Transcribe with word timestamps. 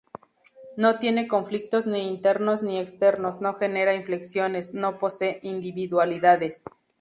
No 0.77 0.97
tiene 0.97 1.27
conflictos 1.27 1.85
ni 1.85 2.07
internos 2.07 2.63
ni 2.63 2.79
externos, 2.79 3.39
no 3.39 3.53
genera 3.59 3.93
inflexiones, 3.93 4.73
no 4.73 4.97
posee 4.97 5.39
individualidades. 5.43 6.63